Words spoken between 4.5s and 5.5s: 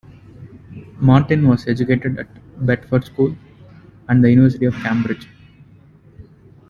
of Cambridge.